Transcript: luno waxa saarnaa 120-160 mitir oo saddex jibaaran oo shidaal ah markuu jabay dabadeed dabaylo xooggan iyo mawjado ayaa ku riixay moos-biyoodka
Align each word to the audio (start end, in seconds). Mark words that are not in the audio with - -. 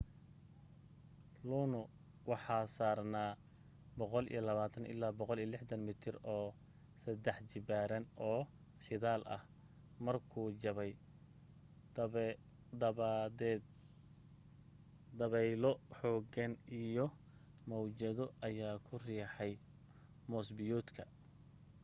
luno 1.49 1.81
waxa 2.29 2.57
saarnaa 2.77 3.31
120-160 4.01 5.79
mitir 5.87 6.15
oo 6.35 6.47
saddex 7.01 7.37
jibaaran 7.51 8.05
oo 8.29 8.41
shidaal 8.85 9.21
ah 9.35 9.43
markuu 10.05 10.47
jabay 10.63 10.91
dabadeed 12.81 13.63
dabaylo 15.19 15.71
xooggan 15.97 16.53
iyo 16.83 17.05
mawjado 17.69 18.25
ayaa 18.47 18.75
ku 18.87 18.93
riixay 19.07 19.53
moos-biyoodka 20.29 21.03